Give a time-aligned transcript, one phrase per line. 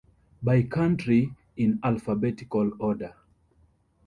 [0.41, 3.13] "By country in alphabetical order"